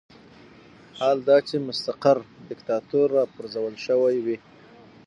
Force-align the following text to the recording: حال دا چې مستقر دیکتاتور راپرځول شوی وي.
حال 0.99 1.17
دا 1.29 1.37
چې 1.47 1.55
مستقر 1.67 2.17
دیکتاتور 2.49 3.07
راپرځول 3.19 3.73
شوی 3.85 4.15
وي. 4.25 4.37